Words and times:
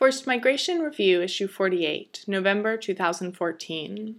Forced 0.00 0.26
Migration 0.26 0.80
Review, 0.80 1.20
Issue 1.20 1.46
48, 1.46 2.24
November 2.26 2.78
2014. 2.78 4.16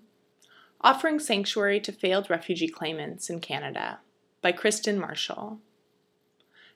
Offering 0.82 1.18
Sanctuary 1.18 1.80
to 1.80 1.92
Failed 1.92 2.30
Refugee 2.30 2.68
Claimants 2.68 3.32
in 3.32 3.40
Canada 3.40 4.00
by 4.44 4.52
Kristin 4.52 5.00
Marshall. 5.00 5.58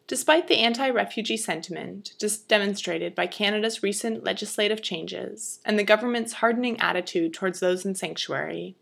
Despite 0.07 0.47
the 0.47 0.57
anti 0.57 0.89
refugee 0.89 1.37
sentiment 1.37 2.13
demonstrated 2.47 3.13
by 3.13 3.27
Canada's 3.27 3.83
recent 3.83 4.23
legislative 4.23 4.81
changes 4.81 5.59
and 5.63 5.77
the 5.77 5.83
government's 5.83 6.33
hardening 6.33 6.79
attitude 6.79 7.31
towards 7.31 7.59
those 7.59 7.85
in 7.85 7.93
sanctuary, 7.93 8.75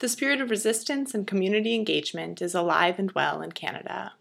the 0.00 0.08
spirit 0.08 0.40
of 0.40 0.50
resistance 0.50 1.14
and 1.14 1.24
community 1.24 1.76
engagement 1.76 2.42
is 2.42 2.56
alive 2.56 2.98
and 2.98 3.12
well 3.12 3.40
in 3.40 3.52
Canada. 3.52 4.14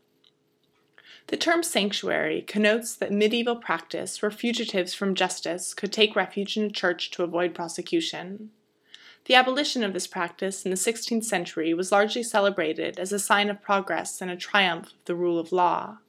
The 1.28 1.38
term 1.38 1.64
sanctuary 1.64 2.42
connotes 2.42 2.96
that 2.96 3.12
medieval 3.12 3.56
practice 3.56 4.22
where 4.22 4.32
fugitives 4.32 4.94
from 4.94 5.16
justice 5.16 5.74
could 5.74 5.94
take 5.94 6.16
refuge 6.16 6.58
in 6.58 6.64
a 6.66 6.70
church 6.70 7.12
to 7.12 7.24
avoid 7.24 7.56
prosecution. 7.56 8.52
The 9.26 9.36
abolition 9.36 9.84
of 9.84 9.94
this 9.94 10.08
practice 10.08 10.66
in 10.66 10.72
the 10.72 10.78
16th 10.78 11.24
century 11.24 11.74
was 11.74 11.92
largely 11.92 12.24
celebrated 12.24 13.00
as 13.00 13.12
a 13.12 13.20
sign 13.20 13.50
of 13.50 13.62
progress 13.62 14.22
and 14.22 14.32
a 14.32 14.36
triumph 14.36 14.88
of 14.88 15.06
the 15.06 15.16
rule 15.16 15.40
of 15.40 15.52
law. 15.52 16.00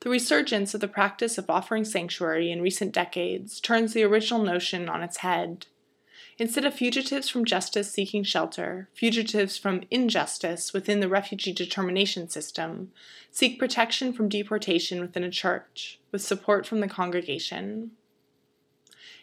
The 0.00 0.10
resurgence 0.10 0.74
of 0.74 0.80
the 0.80 0.88
practice 0.88 1.38
of 1.38 1.48
offering 1.48 1.84
sanctuary 1.84 2.50
in 2.50 2.62
recent 2.62 2.92
decades 2.92 3.60
turns 3.60 3.92
the 3.92 4.04
original 4.04 4.42
notion 4.42 4.88
on 4.88 5.02
its 5.02 5.18
head 5.18 5.66
Instead 6.36 6.64
of 6.64 6.74
fugitives 6.74 7.28
from 7.28 7.44
justice 7.44 7.90
seeking 7.90 8.24
shelter, 8.24 8.88
fugitives 8.92 9.56
from 9.56 9.82
injustice 9.90 10.72
within 10.72 10.98
the 11.00 11.08
refugee 11.08 11.52
determination 11.52 12.28
system 12.28 12.90
seek 13.30 13.58
protection 13.58 14.12
from 14.12 14.28
deportation 14.28 15.00
within 15.00 15.22
a 15.22 15.30
church, 15.30 16.00
with 16.10 16.22
support 16.22 16.66
from 16.66 16.80
the 16.80 16.88
congregation. 16.88 17.92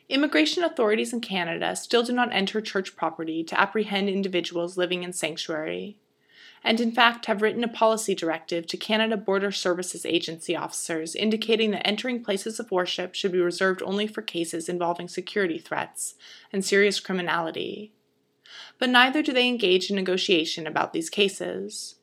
Immigration 0.08 0.64
authorities 0.64 1.14
in 1.14 1.22
Canada 1.22 1.76
still 1.76 2.04
do 2.04 2.14
not 2.14 2.34
enter 2.34 2.62
church 2.62 2.96
property 2.96 3.44
to 3.44 3.60
apprehend 3.60 4.10
individuals 4.10 4.78
living 4.78 5.04
in 5.04 5.14
sanctuary 5.14 5.98
and 6.64 6.80
in 6.80 6.92
fact 6.92 7.26
have 7.26 7.42
written 7.42 7.64
a 7.64 7.68
policy 7.68 8.14
directive 8.14 8.68
to 8.68 8.78
Canada 8.78 9.18
Border 9.18 9.52
Services 9.52 10.06
Agency 10.06 10.56
officers 10.56 11.16
indicating 11.16 11.72
that 11.72 11.88
entering 11.88 12.24
places 12.24 12.60
of 12.60 12.72
worship 12.72 13.16
should 13.16 13.32
be 13.32 13.40
reserved 13.40 13.82
only 13.84 14.08
for 14.08 14.22
cases 14.22 14.70
involving 14.70 15.08
security 15.08 15.58
threats 15.58 16.16
and 16.54 16.64
serious 16.64 17.00
criminality. 17.00 17.92
But 18.78 18.90
neither 18.90 19.22
do 19.22 19.34
they 19.34 19.48
engage 19.48 19.90
in 19.90 19.96
negotiation 19.96 20.68
about 20.68 20.94
these 20.94 21.10
cases. 21.10 21.96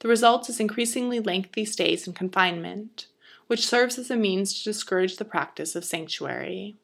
The 0.00 0.08
result 0.08 0.48
is 0.48 0.60
increasingly 0.60 1.20
lengthy 1.20 1.64
stays 1.64 2.06
in 2.06 2.12
confinement, 2.12 3.06
which 3.46 3.66
serves 3.66 3.98
as 3.98 4.10
a 4.10 4.16
means 4.16 4.58
to 4.58 4.64
discourage 4.64 5.16
the 5.16 5.24
practice 5.24 5.74
of 5.76 5.84
sanctuary. 5.84 6.76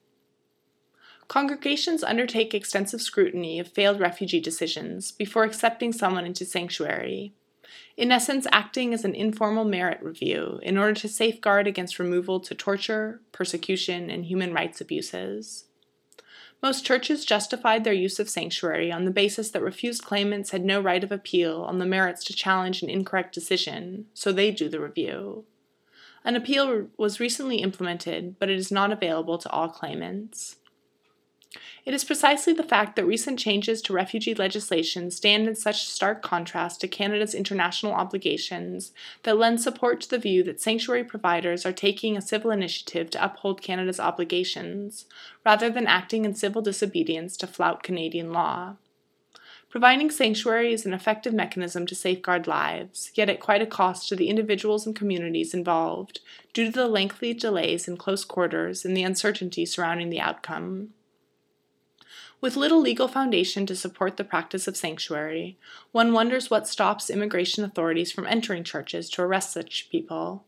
Congregations 1.30 2.02
undertake 2.02 2.54
extensive 2.54 3.00
scrutiny 3.00 3.60
of 3.60 3.68
failed 3.68 4.00
refugee 4.00 4.40
decisions 4.40 5.12
before 5.12 5.44
accepting 5.44 5.92
someone 5.92 6.26
into 6.26 6.44
sanctuary, 6.44 7.32
in 7.96 8.10
essence, 8.10 8.48
acting 8.50 8.92
as 8.92 9.04
an 9.04 9.14
informal 9.14 9.64
merit 9.64 10.02
review 10.02 10.58
in 10.64 10.76
order 10.76 10.92
to 10.92 11.08
safeguard 11.08 11.68
against 11.68 12.00
removal 12.00 12.40
to 12.40 12.52
torture, 12.52 13.20
persecution, 13.30 14.10
and 14.10 14.24
human 14.24 14.52
rights 14.52 14.80
abuses. 14.80 15.66
Most 16.64 16.84
churches 16.84 17.24
justified 17.24 17.84
their 17.84 17.92
use 17.92 18.18
of 18.18 18.28
sanctuary 18.28 18.90
on 18.90 19.04
the 19.04 19.12
basis 19.12 19.52
that 19.52 19.62
refused 19.62 20.02
claimants 20.02 20.50
had 20.50 20.64
no 20.64 20.80
right 20.80 21.04
of 21.04 21.12
appeal 21.12 21.62
on 21.62 21.78
the 21.78 21.86
merits 21.86 22.24
to 22.24 22.34
challenge 22.34 22.82
an 22.82 22.90
incorrect 22.90 23.32
decision, 23.32 24.06
so 24.14 24.32
they 24.32 24.50
do 24.50 24.68
the 24.68 24.80
review. 24.80 25.44
An 26.24 26.34
appeal 26.34 26.88
was 26.96 27.20
recently 27.20 27.58
implemented, 27.58 28.36
but 28.40 28.50
it 28.50 28.58
is 28.58 28.72
not 28.72 28.90
available 28.90 29.38
to 29.38 29.50
all 29.50 29.68
claimants. 29.68 30.56
It 31.84 31.94
is 31.94 32.04
precisely 32.04 32.52
the 32.52 32.62
fact 32.62 32.94
that 32.94 33.04
recent 33.04 33.38
changes 33.38 33.82
to 33.82 33.92
refugee 33.92 34.34
legislation 34.34 35.10
stand 35.10 35.48
in 35.48 35.56
such 35.56 35.88
stark 35.88 36.22
contrast 36.22 36.80
to 36.80 36.88
Canada's 36.88 37.34
international 37.34 37.92
obligations 37.92 38.92
that 39.24 39.36
lends 39.36 39.64
support 39.64 40.00
to 40.02 40.10
the 40.10 40.18
view 40.18 40.44
that 40.44 40.60
sanctuary 40.60 41.02
providers 41.02 41.66
are 41.66 41.72
taking 41.72 42.16
a 42.16 42.22
civil 42.22 42.52
initiative 42.52 43.10
to 43.10 43.24
uphold 43.24 43.62
Canada's 43.62 43.98
obligations, 43.98 45.06
rather 45.44 45.68
than 45.68 45.88
acting 45.88 46.24
in 46.24 46.36
civil 46.36 46.62
disobedience 46.62 47.36
to 47.38 47.48
flout 47.48 47.82
Canadian 47.82 48.32
law. 48.32 48.76
Providing 49.70 50.10
sanctuary 50.10 50.72
is 50.72 50.84
an 50.84 50.92
effective 50.92 51.32
mechanism 51.32 51.86
to 51.86 51.94
safeguard 51.94 52.46
lives, 52.46 53.10
yet 53.14 53.28
at 53.28 53.40
quite 53.40 53.62
a 53.62 53.66
cost 53.66 54.08
to 54.08 54.16
the 54.16 54.28
individuals 54.28 54.86
and 54.86 54.94
communities 54.94 55.54
involved, 55.54 56.20
due 56.52 56.66
to 56.66 56.72
the 56.72 56.88
lengthy 56.88 57.32
delays 57.32 57.88
in 57.88 57.96
close 57.96 58.24
quarters 58.24 58.84
and 58.84 58.96
the 58.96 59.02
uncertainty 59.02 59.64
surrounding 59.64 60.10
the 60.10 60.20
outcome. 60.20 60.90
With 62.40 62.56
little 62.56 62.80
legal 62.80 63.06
foundation 63.06 63.66
to 63.66 63.76
support 63.76 64.16
the 64.16 64.24
practice 64.24 64.66
of 64.66 64.76
sanctuary, 64.76 65.58
one 65.92 66.12
wonders 66.14 66.50
what 66.50 66.66
stops 66.66 67.10
immigration 67.10 67.64
authorities 67.64 68.10
from 68.10 68.26
entering 68.26 68.64
churches 68.64 69.10
to 69.10 69.22
arrest 69.22 69.52
such 69.52 69.90
people. 69.90 70.44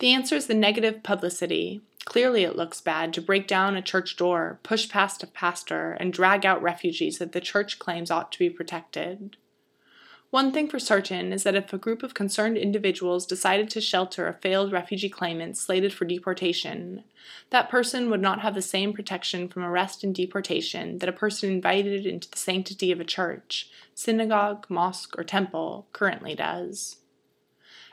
The 0.00 0.12
answer 0.12 0.34
is 0.34 0.48
the 0.48 0.54
negative 0.54 1.04
publicity. 1.04 1.80
Clearly, 2.04 2.42
it 2.42 2.56
looks 2.56 2.80
bad 2.80 3.12
to 3.14 3.22
break 3.22 3.46
down 3.46 3.76
a 3.76 3.82
church 3.82 4.16
door, 4.16 4.58
push 4.64 4.88
past 4.88 5.22
a 5.22 5.28
pastor, 5.28 5.92
and 6.00 6.12
drag 6.12 6.44
out 6.44 6.60
refugees 6.60 7.18
that 7.18 7.30
the 7.30 7.40
church 7.40 7.78
claims 7.78 8.10
ought 8.10 8.32
to 8.32 8.38
be 8.40 8.50
protected. 8.50 9.36
One 10.32 10.50
thing 10.50 10.66
for 10.66 10.78
certain 10.78 11.30
is 11.30 11.42
that 11.42 11.56
if 11.56 11.74
a 11.74 11.78
group 11.78 12.02
of 12.02 12.14
concerned 12.14 12.56
individuals 12.56 13.26
decided 13.26 13.68
to 13.68 13.82
shelter 13.82 14.26
a 14.26 14.32
failed 14.32 14.72
refugee 14.72 15.10
claimant 15.10 15.58
slated 15.58 15.92
for 15.92 16.06
deportation, 16.06 17.04
that 17.50 17.68
person 17.68 18.08
would 18.08 18.22
not 18.22 18.40
have 18.40 18.54
the 18.54 18.62
same 18.62 18.94
protection 18.94 19.46
from 19.46 19.62
arrest 19.62 20.02
and 20.02 20.14
deportation 20.14 20.96
that 21.00 21.08
a 21.10 21.12
person 21.12 21.52
invited 21.52 22.06
into 22.06 22.30
the 22.30 22.38
sanctity 22.38 22.90
of 22.90 22.98
a 22.98 23.04
church, 23.04 23.68
synagogue, 23.94 24.64
mosque, 24.70 25.18
or 25.18 25.22
temple 25.22 25.86
currently 25.92 26.34
does. 26.34 26.96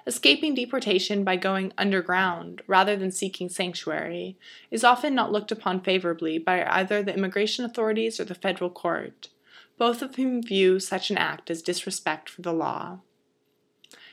Escaping 0.07 0.55
deportation 0.55 1.25
by 1.25 1.35
going 1.35 1.73
underground 1.77 2.61
rather 2.67 2.95
than 2.95 3.11
seeking 3.11 3.49
sanctuary 3.49 4.37
is 4.71 4.85
often 4.85 5.13
not 5.13 5.33
looked 5.33 5.51
upon 5.51 5.81
favorably 5.81 6.37
by 6.37 6.63
either 6.63 7.03
the 7.03 7.13
immigration 7.13 7.65
authorities 7.65 8.17
or 8.17 8.23
the 8.23 8.33
federal 8.33 8.69
court 8.69 9.27
both 9.79 10.01
of 10.01 10.15
whom 10.15 10.43
view 10.43 10.79
such 10.79 11.09
an 11.09 11.17
act 11.17 11.49
as 11.49 11.63
disrespect 11.63 12.29
for 12.29 12.43
the 12.43 12.53
law. 12.53 12.99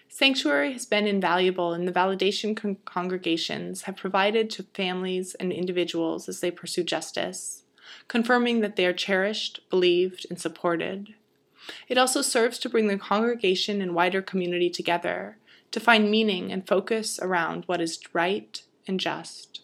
Sanctuary 0.08 0.72
has 0.72 0.86
been 0.86 1.06
invaluable 1.06 1.74
in 1.74 1.84
the 1.84 1.92
validation 1.92 2.56
con- 2.56 2.78
congregations 2.84 3.82
have 3.82 3.96
provided 3.96 4.48
to 4.48 4.62
families 4.62 5.34
and 5.34 5.52
individuals 5.52 6.28
as 6.28 6.40
they 6.40 6.52
pursue 6.52 6.84
justice, 6.84 7.64
confirming 8.06 8.60
that 8.60 8.76
they 8.76 8.86
are 8.86 8.92
cherished, 8.92 9.60
believed, 9.68 10.24
and 10.30 10.40
supported. 10.40 11.14
It 11.88 11.98
also 11.98 12.22
serves 12.22 12.58
to 12.60 12.68
bring 12.68 12.86
the 12.86 12.96
congregation 12.96 13.82
and 13.82 13.94
wider 13.94 14.22
community 14.22 14.70
together 14.70 15.36
to 15.72 15.80
find 15.80 16.10
meaning 16.10 16.52
and 16.52 16.66
focus 16.66 17.18
around 17.20 17.64
what 17.64 17.80
is 17.80 17.98
right 18.12 18.62
and 18.86 19.00
just. 19.00 19.62